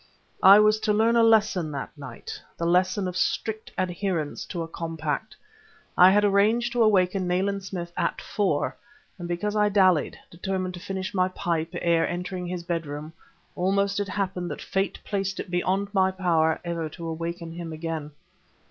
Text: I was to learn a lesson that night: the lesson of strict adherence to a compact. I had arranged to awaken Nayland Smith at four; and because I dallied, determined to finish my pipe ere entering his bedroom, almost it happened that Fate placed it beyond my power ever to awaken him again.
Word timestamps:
I 0.41 0.57
was 0.57 0.79
to 0.79 0.93
learn 0.93 1.15
a 1.15 1.21
lesson 1.21 1.71
that 1.73 1.95
night: 1.95 2.41
the 2.57 2.65
lesson 2.65 3.07
of 3.07 3.15
strict 3.15 3.71
adherence 3.77 4.45
to 4.45 4.63
a 4.63 4.67
compact. 4.67 5.35
I 5.95 6.09
had 6.09 6.25
arranged 6.25 6.73
to 6.73 6.81
awaken 6.81 7.27
Nayland 7.27 7.63
Smith 7.63 7.93
at 7.95 8.19
four; 8.19 8.75
and 9.19 9.27
because 9.27 9.55
I 9.55 9.69
dallied, 9.69 10.17
determined 10.31 10.73
to 10.73 10.79
finish 10.79 11.13
my 11.13 11.27
pipe 11.27 11.69
ere 11.79 12.07
entering 12.09 12.47
his 12.47 12.63
bedroom, 12.63 13.13
almost 13.55 13.99
it 13.99 14.07
happened 14.09 14.49
that 14.49 14.59
Fate 14.59 14.97
placed 15.05 15.39
it 15.39 15.51
beyond 15.51 15.93
my 15.93 16.09
power 16.09 16.59
ever 16.65 16.89
to 16.89 17.05
awaken 17.05 17.51
him 17.51 17.71
again. 17.71 18.09